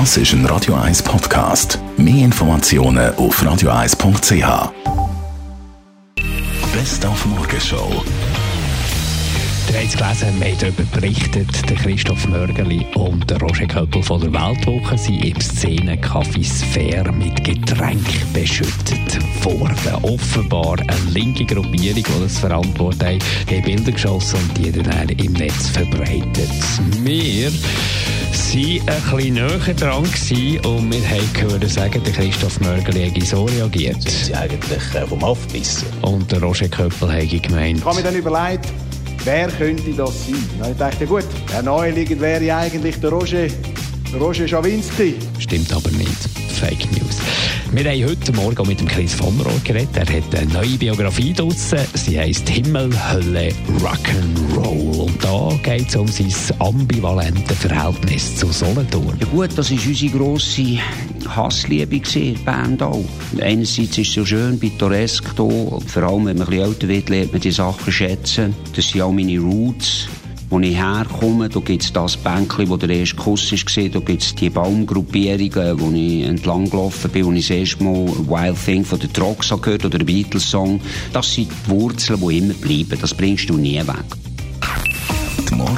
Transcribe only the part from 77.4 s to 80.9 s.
das erste Mal Wild Thing von den Trogs gehört oder den Beatles-Song.